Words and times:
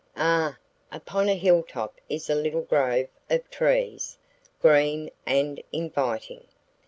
Ah! 0.17 0.57
Upon 0.91 1.29
a 1.29 1.35
hilltop 1.35 2.01
is 2.09 2.27
a 2.27 2.33
little 2.33 2.63
grove 2.63 3.07
of 3.29 3.47
trees, 3.51 4.17
green 4.59 5.11
and 5.27 5.61
inviting. 5.71 6.47